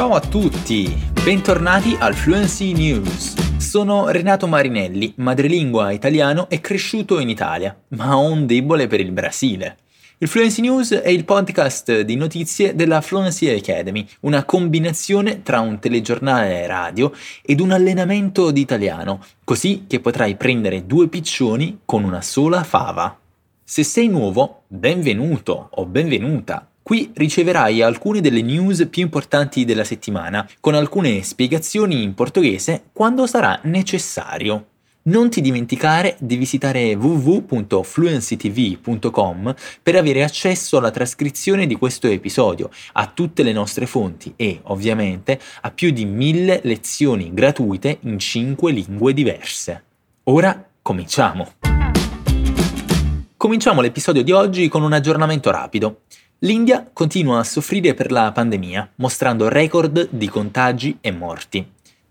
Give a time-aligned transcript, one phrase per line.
[0.00, 0.90] Ciao a tutti,
[1.22, 3.58] bentornati al Fluency News.
[3.58, 9.12] Sono Renato Marinelli, madrelingua italiano e cresciuto in Italia, ma ho un debole per il
[9.12, 9.76] Brasile.
[10.16, 15.78] Il Fluency News è il podcast di notizie della Fluency Academy, una combinazione tra un
[15.78, 17.12] telegiornale radio
[17.42, 23.18] ed un allenamento di italiano, così che potrai prendere due piccioni con una sola fava.
[23.62, 26.69] Se sei nuovo, benvenuto o benvenuta.
[26.82, 33.26] Qui riceverai alcune delle news più importanti della settimana, con alcune spiegazioni in portoghese quando
[33.26, 34.66] sarà necessario.
[35.02, 43.06] Non ti dimenticare di visitare www.fluencytv.com per avere accesso alla trascrizione di questo episodio, a
[43.06, 49.14] tutte le nostre fonti e, ovviamente, a più di mille lezioni gratuite in cinque lingue
[49.14, 49.84] diverse.
[50.24, 51.79] Ora cominciamo!
[53.40, 56.02] Cominciamo l'episodio di oggi con un aggiornamento rapido.
[56.40, 61.66] L'India continua a soffrire per la pandemia, mostrando record di contagi e morti.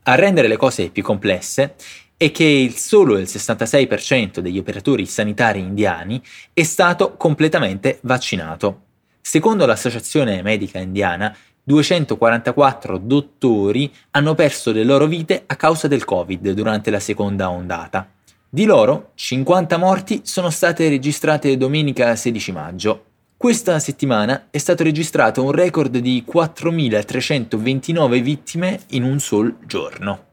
[0.05, 1.75] A rendere le cose più complesse
[2.17, 6.19] è che il solo il 66% degli operatori sanitari indiani
[6.51, 8.85] è stato completamente vaccinato.
[9.21, 16.49] Secondo l'Associazione Medica Indiana, 244 dottori hanno perso le loro vite a causa del Covid
[16.53, 18.13] durante la seconda ondata.
[18.51, 23.03] Di loro, 50 morti sono state registrate domenica 16 maggio.
[23.37, 30.29] Questa settimana è stato registrato un record di 4.329 vittime in un sol giorno.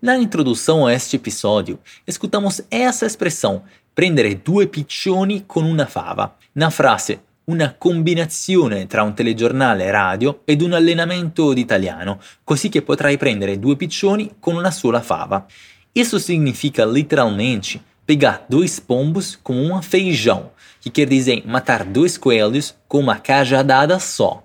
[0.00, 3.62] Na introdução a este episódio, escutamos essa expressão,
[3.94, 10.62] prendere due piccioni con una fava, na frase una combinazione tra un telegiornale radio ed
[10.62, 15.46] un allenamento di italiano, così che potrai prendere due piccioni con una sola fava.
[15.92, 22.76] Isso significa literalmente pegar dois pombos com um feijão, que quer dizer matar dois coelhos
[22.86, 24.44] com uma cajadada só.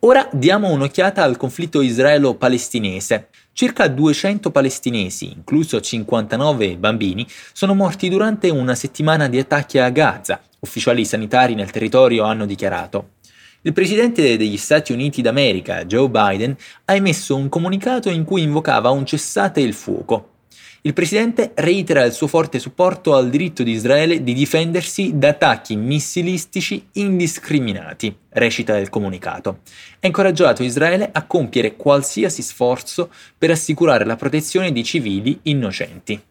[0.00, 3.26] Ora diamo un'occhiata al conflitto israelo-palestinese.
[3.52, 10.40] Circa 200 palestinesi, incluso 59 bambini, sono morti durante una settimana di attacchi a Gaza,
[10.60, 13.16] ufficiali sanitari nel territorio hanno dichiarato.
[13.62, 18.90] Il presidente degli Stati Uniti d'America, Joe Biden, ha emesso un comunicato in cui invocava
[18.90, 20.34] un cessate il fuoco.
[20.82, 25.74] Il presidente reitera il suo forte supporto al diritto di Israele di difendersi da attacchi
[25.74, 29.62] missilistici indiscriminati, recita il comunicato.
[29.98, 36.27] Ha incoraggiato Israele a compiere qualsiasi sforzo per assicurare la protezione di civili innocenti.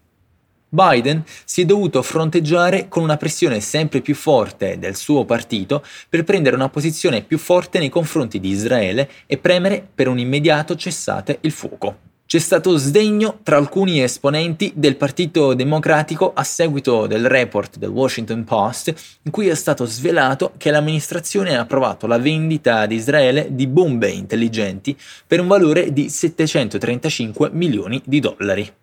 [0.69, 6.25] Biden si è dovuto fronteggiare con una pressione sempre più forte del suo partito per
[6.25, 11.37] prendere una posizione più forte nei confronti di Israele e premere per un immediato cessate
[11.41, 12.05] il fuoco.
[12.27, 18.43] C'è stato sdegno tra alcuni esponenti del Partito Democratico a seguito del report del Washington
[18.43, 23.65] Post in cui è stato svelato che l'amministrazione ha approvato la vendita ad Israele di
[23.65, 28.73] bombe intelligenti per un valore di 735 milioni di dollari.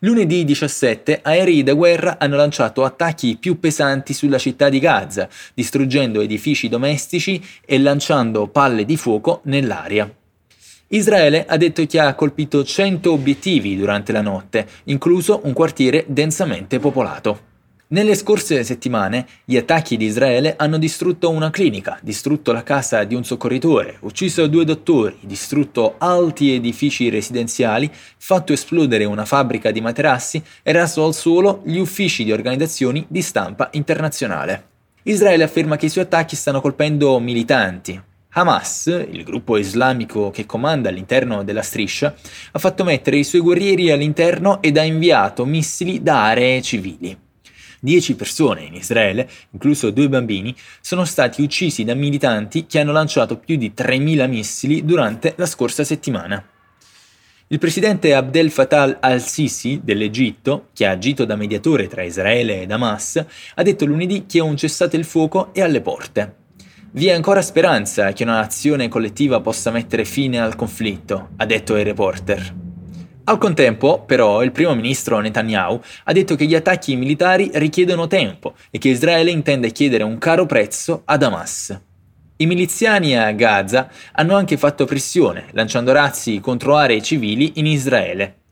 [0.00, 6.20] Lunedì 17 aerei da guerra hanno lanciato attacchi più pesanti sulla città di Gaza, distruggendo
[6.20, 10.12] edifici domestici e lanciando palle di fuoco nell'aria.
[10.88, 16.78] Israele ha detto che ha colpito 100 obiettivi durante la notte, incluso un quartiere densamente
[16.78, 17.55] popolato.
[17.88, 23.14] Nelle scorse settimane gli attacchi di Israele hanno distrutto una clinica, distrutto la casa di
[23.14, 27.88] un soccorritore, ucciso due dottori, distrutto alti edifici residenziali,
[28.18, 33.22] fatto esplodere una fabbrica di materassi e raso al suolo gli uffici di organizzazioni di
[33.22, 34.66] stampa internazionale.
[35.04, 38.02] Israele afferma che i suoi attacchi stanno colpendo militanti.
[38.30, 42.12] Hamas, il gruppo islamico che comanda all'interno della striscia,
[42.50, 47.24] ha fatto mettere i suoi guerrieri all'interno ed ha inviato missili da aree civili.
[47.86, 53.38] Dieci persone in Israele, incluso due bambini, sono stati uccisi da militanti che hanno lanciato
[53.38, 56.44] più di 3.000 missili durante la scorsa settimana.
[57.46, 63.24] Il presidente Abdel Fattah al-Sisi dell'Egitto, che ha agito da mediatore tra Israele ed Hamas,
[63.54, 66.34] ha detto lunedì che un cessate il fuoco è alle porte.
[66.90, 71.74] Vi è ancora speranza che una nazione collettiva possa mettere fine al conflitto, ha detto
[71.74, 72.65] ai reporter.
[73.28, 78.54] Al contempo, però, il primo ministro Netanyahu ha detto che gli attacchi militari richiedono tempo
[78.70, 81.76] e che Israele intende chiedere un caro prezzo ad Hamas.
[82.36, 88.42] I miliziani a Gaza hanno anche fatto pressione, lanciando razzi contro aree civili in Israele.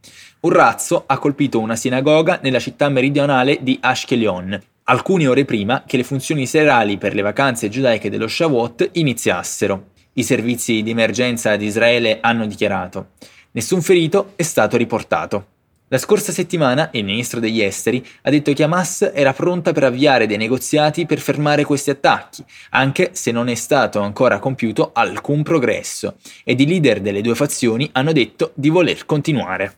[0.41, 5.99] Un razzo ha colpito una sinagoga nella città meridionale di Ashkelon, alcune ore prima che
[5.99, 9.91] le funzioni serali per le vacanze giudaiche dello Shavuot iniziassero.
[10.15, 13.11] I servizi di emergenza di Israele hanno dichiarato
[13.57, 15.47] Nessun ferito è stato riportato.
[15.87, 20.27] La scorsa settimana il ministro degli esteri ha detto che Hamas era pronta per avviare
[20.27, 26.17] dei negoziati per fermare questi attacchi, anche se non è stato ancora compiuto alcun progresso,
[26.43, 29.77] ed i leader delle due fazioni hanno detto di voler continuare.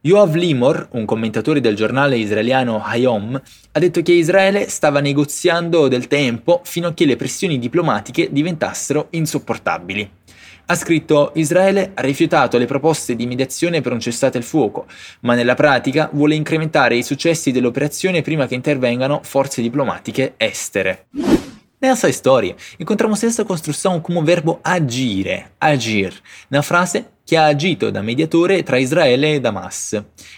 [0.00, 3.40] Yoav Limor, un commentatore del giornale israeliano Hayom,
[3.70, 9.06] ha detto che Israele stava negoziando del tempo fino a che le pressioni diplomatiche diventassero
[9.10, 10.18] insopportabili.
[10.70, 14.86] Ha scritto Israele ha rifiutato le proposte di mediazione per un cessate il fuoco,
[15.22, 21.06] ma nella pratica vuole incrementare i successi dell'operazione prima che intervengano forze diplomatiche estere.
[21.80, 26.12] Nessa história, encontramos essa construção como verbo agire, agir,
[26.48, 29.94] na frase que ha agito da mediatore tra Israele e Damas.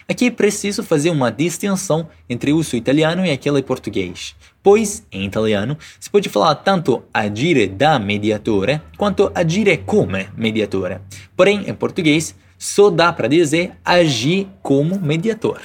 [0.06, 5.24] Aqui é preciso fazer uma distinção entre o uso italiano e aquele português, pois, em
[5.24, 10.98] italiano, se pode falar tanto agire da mediatore quanto agire come mediatore.
[11.34, 15.62] Porém, em português, só dá para dizer agir como mediador.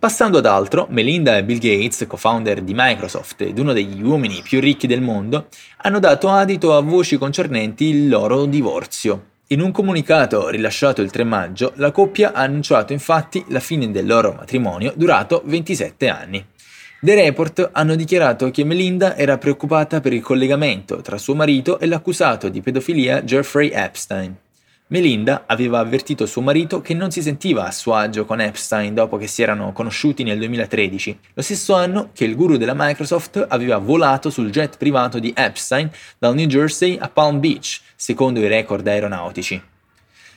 [0.00, 4.60] Passando ad altro, Melinda e Bill Gates, co-founder di Microsoft ed uno degli uomini più
[4.60, 5.48] ricchi del mondo,
[5.78, 9.30] hanno dato adito a voci concernenti il loro divorzio.
[9.48, 14.06] In un comunicato rilasciato il 3 maggio, la coppia ha annunciato infatti la fine del
[14.06, 16.46] loro matrimonio durato 27 anni.
[17.00, 21.86] The Report hanno dichiarato che Melinda era preoccupata per il collegamento tra suo marito e
[21.86, 24.36] l'accusato di pedofilia Jeffrey Epstein.
[24.90, 29.18] Melinda aveva avvertito suo marito che non si sentiva a suo agio con Epstein dopo
[29.18, 33.76] che si erano conosciuti nel 2013, lo stesso anno che il guru della Microsoft aveva
[33.76, 38.86] volato sul jet privato di Epstein dal New Jersey a Palm Beach, secondo i record
[38.86, 39.62] aeronautici.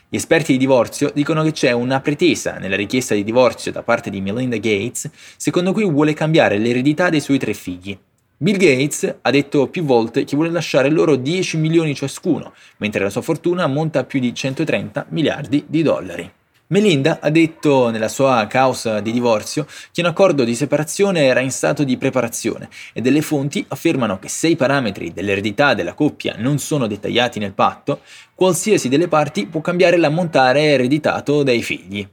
[0.09, 4.09] Gli esperti di divorzio dicono che c'è una pretesa nella richiesta di divorzio da parte
[4.09, 7.97] di Melinda Gates, secondo cui vuole cambiare l'eredità dei suoi tre figli.
[8.41, 13.11] Bill Gates ha detto più volte che vuole lasciare loro 10 milioni ciascuno, mentre la
[13.11, 16.27] sua fortuna ammonta a più di 130 miliardi di dollari.
[16.69, 21.51] Melinda ha detto nella sua causa di divorzio che un accordo di separazione era in
[21.51, 26.57] stato di preparazione e delle fonti affermano che se i parametri dell'eredità della coppia non
[26.57, 27.99] sono dettagliati nel patto,
[28.33, 32.07] qualsiasi delle parti può cambiare l'ammontare ereditato dai figli.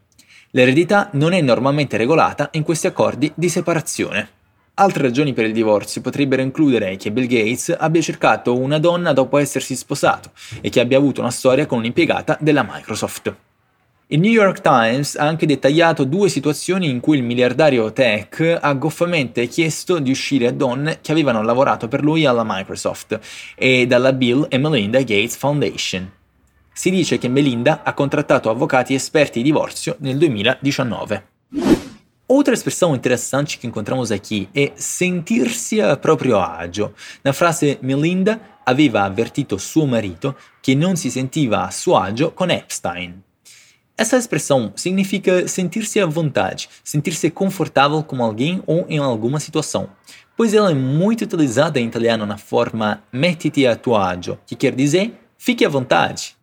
[0.50, 4.36] L'eredità non è normalmente regolata in questi accordi di separazione.
[4.80, 9.36] Altre ragioni per il divorzio potrebbero includere che Bill Gates abbia cercato una donna dopo
[9.36, 10.30] essersi sposato
[10.60, 13.34] e che abbia avuto una storia con un'impiegata della Microsoft.
[14.06, 18.72] Il New York Times ha anche dettagliato due situazioni in cui il miliardario tech ha
[18.74, 23.18] goffamente chiesto di uscire a donne che avevano lavorato per lui alla Microsoft
[23.56, 26.08] e dalla Bill e Melinda Gates Foundation.
[26.72, 31.37] Si dice che Melinda ha contrattato avvocati esperti di divorzio nel 2019.
[32.30, 36.92] Outra expressão interessante que encontramos aqui é sentir-se a próprio agio.
[37.24, 42.50] Na frase Melinda aveva avvertito suo marito che non si sentiva a suo agio con
[42.50, 43.24] Epstein.
[43.96, 49.88] Essa expressão significa sentir-se à vontade, sentir-se confortável com alguém ou em alguma situação,
[50.36, 54.74] pois ela é muito utilizada em italiano na forma mettiti a tuo agio, que quer
[54.74, 56.36] dizer fique à vontade.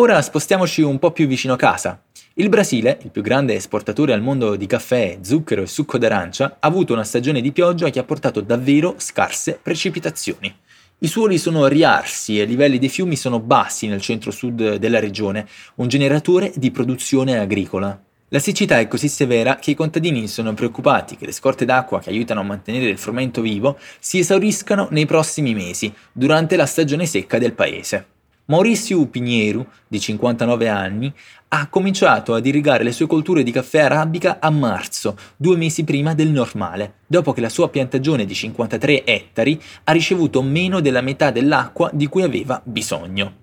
[0.00, 2.00] Ora spostiamoci un po' più vicino a casa.
[2.34, 6.68] Il Brasile, il più grande esportatore al mondo di caffè, zucchero e succo d'arancia, ha
[6.68, 10.54] avuto una stagione di pioggia che ha portato davvero scarse precipitazioni.
[10.98, 15.48] I suoli sono riarsi e i livelli dei fiumi sono bassi nel centro-sud della regione,
[15.74, 18.00] un generatore di produzione agricola.
[18.28, 22.10] La siccità è così severa che i contadini sono preoccupati che le scorte d'acqua che
[22.10, 27.38] aiutano a mantenere il frumento vivo si esauriscano nei prossimi mesi, durante la stagione secca
[27.38, 28.17] del paese.
[28.50, 31.12] Maurizio Pinheiro, di 59 anni,
[31.48, 36.14] ha cominciato ad irrigare le sue colture di caffè arabica a marzo, due mesi prima
[36.14, 41.30] del normale, dopo che la sua piantagione di 53 ettari ha ricevuto meno della metà
[41.30, 43.34] dell'acqua di cui aveva bisogno.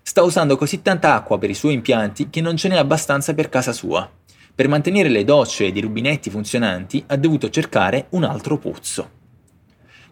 [0.00, 3.50] Sta usando così tanta acqua per i suoi impianti che non ce n'è abbastanza per
[3.50, 4.10] casa sua.
[4.54, 9.17] Per mantenere le docce ed i rubinetti funzionanti ha dovuto cercare un altro pozzo.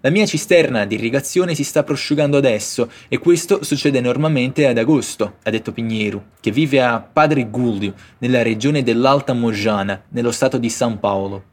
[0.06, 5.38] La mia cisterna di irrigazione si sta prosciugando adesso e questo succede normalmente ad agosto,
[5.42, 10.70] ha detto Pinheiro, che vive a Padre Guglio, nella regione dell'Alta Mojana, nello stato di
[10.70, 11.46] San Paolo.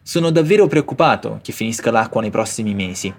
[0.00, 3.12] Sono davvero preoccupato che finisca l'acqua nei prossimi mesi.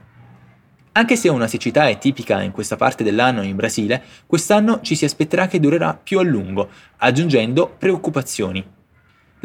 [0.93, 5.05] Anche se una siccità è tipica in questa parte dell'anno in Brasile, quest'anno ci si
[5.05, 8.76] aspetterà che durerà più a lungo, aggiungendo preoccupazioni.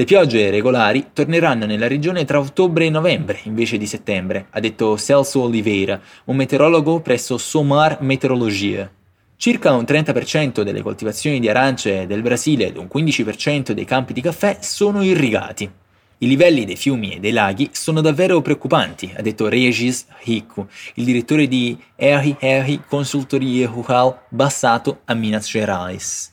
[0.02, 4.98] Le piogge regolari torneranno nella regione tra ottobre e novembre invece di settembre, ha detto
[4.98, 8.90] Celso Oliveira, un meteorologo presso Somar Meteorologia.
[9.36, 14.20] Circa un 30% delle coltivazioni di arance del Brasile ed un 15% dei campi di
[14.20, 15.70] caffè sono irrigati.
[16.18, 21.04] I livelli dei fiumi e dei laghi sono davvero preoccupanti, ha detto Regis Rico, il
[21.04, 26.31] direttore di RR Consultoria Rural Bassato a Minas Gerais.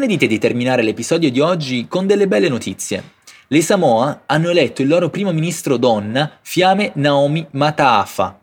[0.00, 3.02] Ne dite di terminare l'episodio di oggi con delle belle notizie?
[3.48, 8.40] Le Samoa hanno eletto il loro primo ministro donna, Fiame Naomi Mataafa.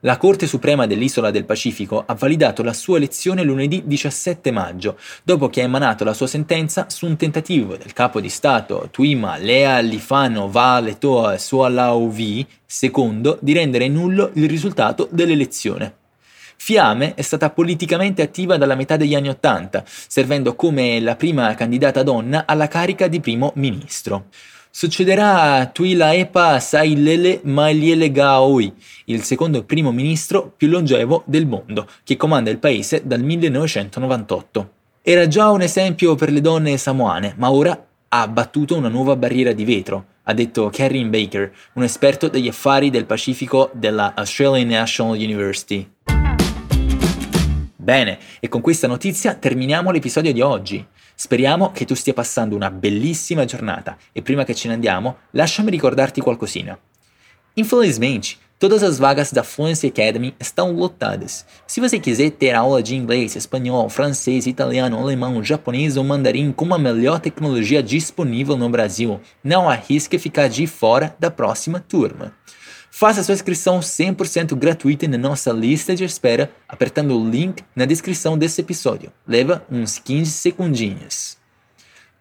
[0.00, 5.50] La Corte Suprema dell'Isola del Pacifico ha validato la sua elezione lunedì 17 maggio, dopo
[5.50, 9.78] che ha emanato la sua sentenza su un tentativo del capo di Stato Tuima Lea
[9.80, 12.46] Lifano Valetoa Sualauvi
[12.80, 16.04] II di rendere nullo il risultato dell'elezione.
[16.56, 22.02] Fiame è stata politicamente attiva dalla metà degli anni Ottanta, servendo come la prima candidata
[22.02, 24.26] donna alla carica di primo ministro.
[24.70, 28.74] Succederà a Tuilaepa Sailele Mailiele Gaoi,
[29.06, 34.70] il secondo primo ministro più longevo del mondo, che comanda il paese dal 1998.
[35.00, 39.52] Era già un esempio per le donne samoane, ma ora ha abbattuto una nuova barriera
[39.52, 45.16] di vetro, ha detto Karen Baker, un esperto degli affari del Pacifico della Australian National
[45.16, 45.88] University.
[47.86, 50.84] Bene, e con questa notizia terminiamo l'episodio di oggi.
[51.14, 55.70] Speriamo che tu stia passando una bellissima giornata e prima che ce ne andiamo, lasciami
[55.70, 56.76] ricordarti qualcosina.
[57.54, 61.46] Infelizmente, todas as vagas da Fluency Academy estão lotadas.
[61.64, 66.74] Se você quiser ter aula de inglês, espanhol, francês, italiano, alemão, japonês ou mandarim com
[66.74, 72.34] a melhor tecnologia disponível no Brasil, não arrisque ficar de fora da próxima turma.
[72.98, 78.38] Faça sua inscrição 100% gratuita na nossa lista de espera apertando o link na descrição
[78.38, 79.12] desse episódio.
[79.28, 81.36] Leva uns 15 segundinhos.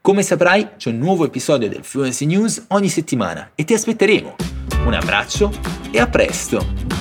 [0.01, 4.35] Come saprai, c'è un nuovo episodio del Fluency News ogni settimana e ti aspetteremo.
[4.85, 5.49] Un abbraccio
[5.93, 6.94] e a presto!